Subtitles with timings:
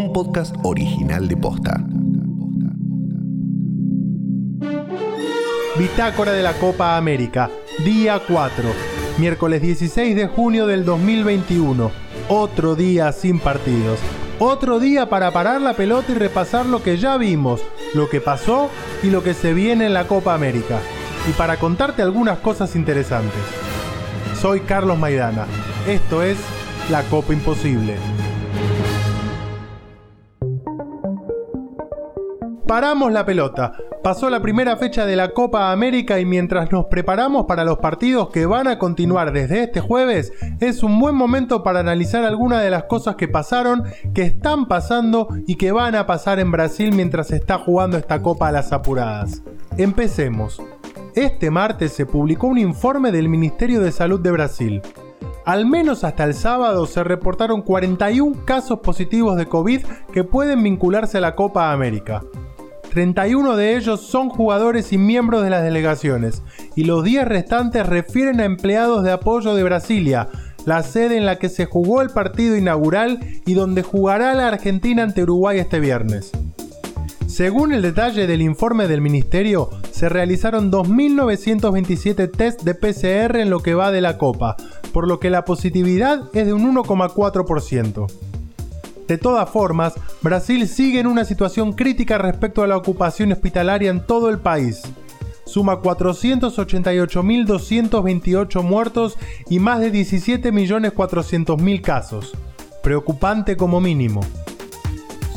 [0.00, 1.84] un podcast original de Posta.
[5.76, 7.50] Bitácora de la Copa América,
[7.84, 8.64] día 4,
[9.18, 11.90] miércoles 16 de junio del 2021.
[12.30, 13.98] Otro día sin partidos.
[14.38, 17.60] Otro día para parar la pelota y repasar lo que ya vimos,
[17.92, 18.70] lo que pasó
[19.02, 20.78] y lo que se viene en la Copa América.
[21.28, 23.42] Y para contarte algunas cosas interesantes.
[24.40, 25.44] Soy Carlos Maidana.
[25.86, 26.38] Esto es
[26.88, 27.96] La Copa Imposible.
[32.70, 33.72] Paramos la pelota.
[34.00, 38.30] Pasó la primera fecha de la Copa América y mientras nos preparamos para los partidos
[38.30, 42.70] que van a continuar desde este jueves, es un buen momento para analizar algunas de
[42.70, 43.82] las cosas que pasaron,
[44.14, 48.22] que están pasando y que van a pasar en Brasil mientras se está jugando esta
[48.22, 49.42] Copa a las apuradas.
[49.76, 50.62] Empecemos.
[51.16, 54.80] Este martes se publicó un informe del Ministerio de Salud de Brasil.
[55.44, 59.80] Al menos hasta el sábado se reportaron 41 casos positivos de COVID
[60.12, 62.22] que pueden vincularse a la Copa América.
[62.90, 66.42] 31 de ellos son jugadores y miembros de las delegaciones,
[66.74, 70.28] y los 10 restantes refieren a empleados de apoyo de Brasilia,
[70.66, 75.04] la sede en la que se jugó el partido inaugural y donde jugará la Argentina
[75.04, 76.32] ante Uruguay este viernes.
[77.28, 83.60] Según el detalle del informe del ministerio, se realizaron 2.927 test de PCR en lo
[83.60, 84.56] que va de la Copa,
[84.92, 88.06] por lo que la positividad es de un 1,4%.
[89.10, 94.06] De todas formas, Brasil sigue en una situación crítica respecto a la ocupación hospitalaria en
[94.06, 94.82] todo el país.
[95.44, 102.36] Suma 488.228 muertos y más de 17.400.000 casos.
[102.84, 104.20] Preocupante como mínimo.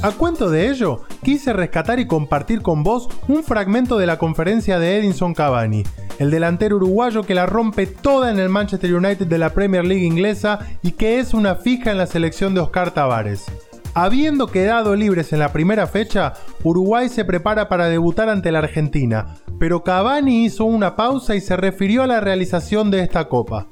[0.04, 4.78] A cuento de ello, quise rescatar y compartir con vos un fragmento de la conferencia
[4.78, 5.82] de Edinson Cavani,
[6.20, 10.06] el delantero uruguayo que la rompe toda en el Manchester United de la Premier League
[10.06, 13.48] inglesa y que es una fija en la selección de Oscar Tavares.
[13.96, 19.36] Habiendo quedado libres en la primera fecha, Uruguay se prepara para debutar ante la Argentina,
[19.60, 23.68] pero Cavani hizo una pausa y se refirió a la realización de esta copa.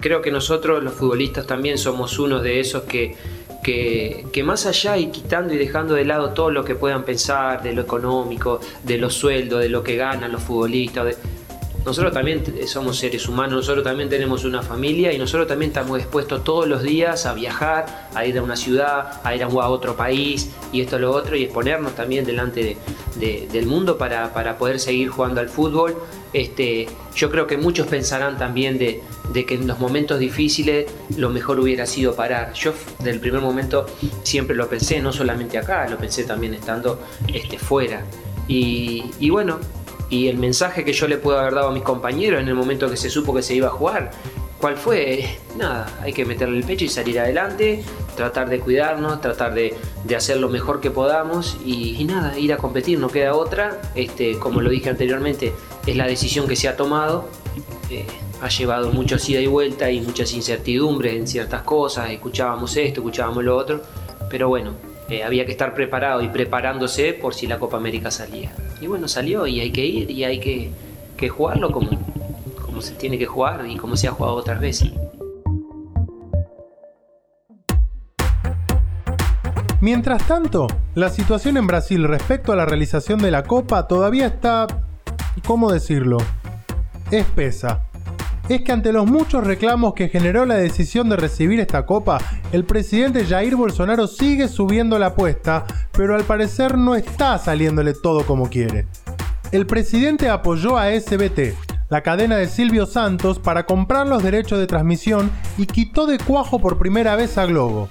[0.00, 3.14] Creo que nosotros los futbolistas también somos uno de esos que,
[3.62, 7.62] que, que, más allá y quitando y dejando de lado todo lo que puedan pensar
[7.62, 11.16] de lo económico, de los sueldos, de lo que ganan los futbolistas,
[11.84, 16.44] nosotros también somos seres humanos, nosotros también tenemos una familia y nosotros también estamos dispuestos
[16.44, 20.50] todos los días a viajar, a ir a una ciudad, a ir a otro país
[20.72, 22.76] y esto, lo otro y exponernos también delante
[23.16, 25.96] del mundo para, poder seguir jugando al fútbol.
[26.32, 29.02] Este, yo creo que muchos pensarán también de,
[29.46, 32.52] que en los momentos difíciles lo mejor hubiera sido parar.
[32.52, 33.86] Yo del primer momento
[34.22, 37.00] siempre lo pensé, no solamente acá, lo pensé también estando
[37.32, 38.04] este, fuera.
[38.46, 39.60] Y, y bueno,
[40.10, 42.90] y el mensaje que yo le puedo haber dado a mis compañeros en el momento
[42.90, 44.10] que se supo que se iba a jugar,
[44.60, 45.38] ¿cuál fue?
[45.56, 47.82] Nada, hay que meterle el pecho y salir adelante,
[48.16, 49.76] tratar de cuidarnos, tratar de,
[50.14, 53.80] hacer lo mejor que podamos y, nada, ir a competir, no queda otra.
[53.94, 55.52] Este, como lo dije anteriormente,
[55.86, 57.28] es la decisión que se ha tomado.
[57.88, 58.04] Eh,
[58.42, 63.44] ha llevado muchos ida y vuelta y muchas incertidumbres en ciertas cosas, escuchábamos esto, escuchábamos
[63.44, 63.82] lo otro,
[64.30, 64.74] pero bueno,
[65.10, 68.52] eh, había que estar preparado y preparándose por si la Copa América salía.
[68.80, 70.70] Y bueno, salió y hay que ir y hay que,
[71.28, 71.90] jugarlo como,
[72.64, 74.92] como se tiene que jugar y como se ha jugado otras veces.
[79.80, 84.66] Mientras tanto, la situación en Brasil respecto a la realización de la Copa todavía está,
[85.44, 86.18] ¿cómo decirlo?,
[87.10, 87.89] espesa
[88.54, 92.18] es que ante los muchos reclamos que generó la decisión de recibir esta copa,
[92.50, 98.26] el presidente Jair Bolsonaro sigue subiendo la apuesta, pero al parecer no está saliéndole todo
[98.26, 98.88] como quiere.
[99.52, 101.54] El presidente apoyó a SBT,
[101.90, 106.58] la cadena de Silvio Santos, para comprar los derechos de transmisión y quitó de cuajo
[106.58, 107.88] por primera vez a Globo.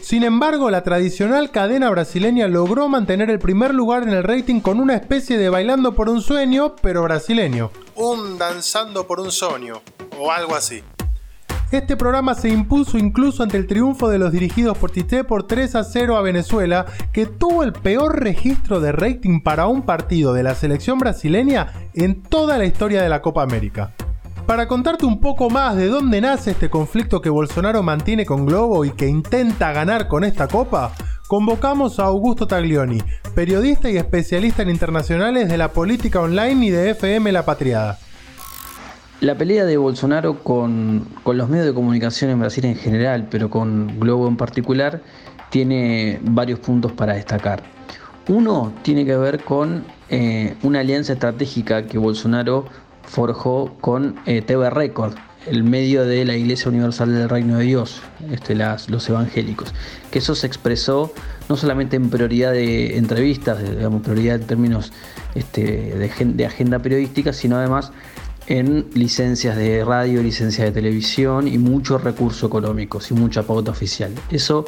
[0.00, 4.80] Sin embargo, la tradicional cadena brasileña logró mantener el primer lugar en el rating con
[4.80, 7.70] una especie de bailando por un sueño, pero brasileño.
[8.00, 9.82] Un danzando por un sueño,
[10.20, 10.84] o algo así.
[11.72, 15.74] Este programa se impuso incluso ante el triunfo de los dirigidos por Tite por 3
[15.74, 20.44] a 0 a Venezuela, que tuvo el peor registro de rating para un partido de
[20.44, 23.92] la selección brasileña en toda la historia de la Copa América.
[24.46, 28.84] Para contarte un poco más de dónde nace este conflicto que Bolsonaro mantiene con Globo
[28.84, 30.92] y que intenta ganar con esta copa,
[31.28, 33.02] convocamos a Augusto Taglioni,
[33.34, 37.98] periodista y especialista en internacionales de la política online y de FM La Patriada.
[39.20, 44.00] La pelea de Bolsonaro con, los medios de comunicación en Brasil en general, pero con
[44.00, 45.02] Globo en particular,
[45.50, 47.62] tiene varios puntos para destacar.
[48.28, 52.64] Uno tiene que ver con eh, una alianza estratégica que Bolsonaro
[53.02, 55.14] forjó con eh, TV Record,
[55.50, 58.00] el medio de la Iglesia Universal del Reino de Dios,
[58.30, 59.72] este, los evangélicos,
[60.10, 61.12] que eso se expresó
[61.48, 64.92] no solamente en prioridad de entrevistas, digamos, prioridad en términos
[65.34, 67.92] este, de, agenda periodística, sino además
[68.46, 74.12] en licencias de radio, licencias de televisión y muchos recursos económicos y mucha pauta oficial.
[74.30, 74.64] Eso,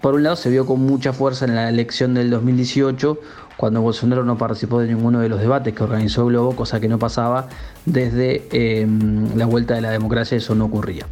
[0.00, 3.18] por un lado, se vio con mucha fuerza en la elección del 2018,
[3.56, 6.98] cuando Bolsonaro no participó de ninguno de los debates que organizó Globo, cosa que no
[6.98, 7.48] pasaba
[7.84, 11.06] desde em, la vuelta de la democracia, eso no ocurría.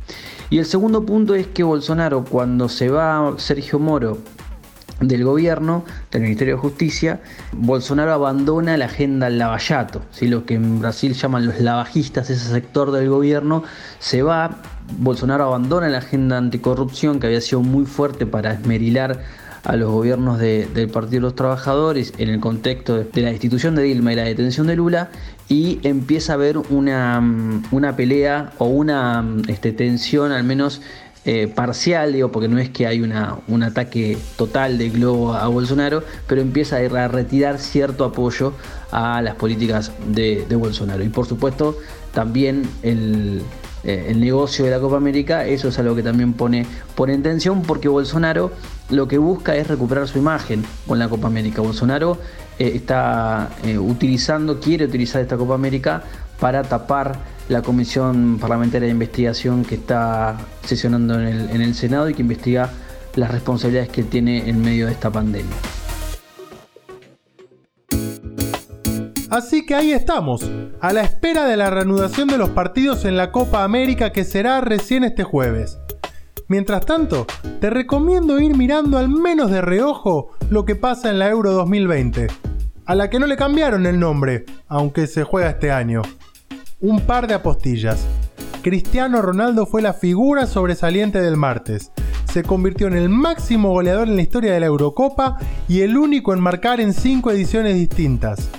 [0.49, 4.19] Y el segundo punto es que Bolsonaro, cuando se va Sergio Moro
[5.00, 7.20] del gobierno, del Ministerio de Justicia,
[7.52, 10.26] Bolsonaro abandona la agenda lavallato, ¿sí?
[10.26, 13.62] lo que en Brasil llaman los lavajistas, ese sector del gobierno,
[13.99, 14.56] se va,
[14.99, 19.20] Bolsonaro abandona la agenda anticorrupción que había sido muy fuerte para esmerilar
[19.64, 23.82] a los gobiernos del Partido de los Trabajadores en el contexto de, la institución de
[23.82, 25.11] Dilma y la detención de Lula
[25.49, 27.23] y empieza a haber una,
[27.70, 30.81] una pelea o una este, tensión al menos
[31.25, 35.46] eh, parcial, digo, porque no es que hay una, un ataque total de globo a
[35.49, 38.55] Bolsonaro, pero empieza a, retirar cierto apoyo
[38.93, 41.05] a las políticas de, Bolsonaro.
[41.05, 41.76] Y por supuesto,
[42.14, 43.43] también el,
[43.85, 47.23] eh, el, negocio de la Copa América, eso es algo que también pone, pone en
[47.23, 48.51] tensión, porque Bolsonaro
[48.91, 51.61] lo que busca es recuperar su imagen con la Copa América.
[51.61, 52.19] Bolsonaro
[52.59, 56.03] eh, está utilizando, quiere utilizar esta Copa América
[56.41, 62.09] para tapar la comisión parlamentaria de investigación que está sesionando en el, en el Senado
[62.09, 62.71] y que investiga
[63.15, 65.57] las responsabilidades que tiene en medio de esta pandemia.
[69.38, 70.50] Así que ahí estamos,
[70.81, 74.61] a la espera de la reanudación de los partidos en la Copa América que será
[74.61, 75.79] recién este jueves.
[76.49, 77.25] Mientras tanto,
[77.61, 82.26] te recomiendo ir mirando al menos de reojo lo que pasa en la Euro 2020,
[82.85, 86.02] a la que no le cambiaron el nombre, aunque se juega este año
[86.81, 88.05] un par de apostillas.
[88.62, 91.93] Cristiano Ronaldo fue la figura sobresaliente del martes.
[92.25, 95.38] Se convirtió en el máximo goleador en la historia de la Eurocopa
[95.69, 98.50] y el único en marcar en cinco ediciones distintas.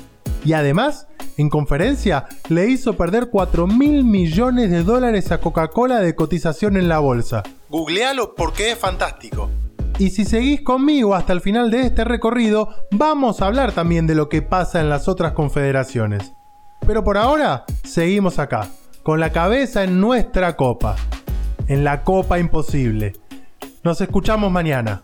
[0.49, 1.05] Y además,
[1.37, 6.89] en conferencia, le hizo perder 4 mil millones de dólares a Coca-Cola de cotización en
[6.89, 7.43] la bolsa.
[7.69, 9.51] Googlealo porque es fantástico.
[9.99, 14.15] Y si seguís conmigo hasta el final de este recorrido, vamos a hablar también de
[14.15, 16.33] lo que pasa en las otras confederaciones.
[16.79, 18.69] Pero por ahora, seguimos acá,
[19.03, 20.95] con la cabeza en nuestra copa,
[21.67, 23.13] en la copa imposible.
[23.83, 25.03] Nos escuchamos mañana.